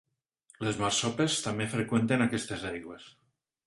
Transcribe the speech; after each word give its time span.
Les 0.67 0.79
marsopes 0.85 1.37
també 1.49 1.69
freqüenten 1.77 2.29
aquestes 2.29 2.69
aigües. 2.75 3.11